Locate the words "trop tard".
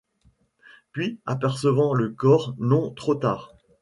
2.89-3.53